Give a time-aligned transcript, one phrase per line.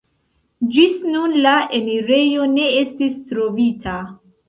[0.77, 3.99] Ĝis nun la enirejo ne estis trovita.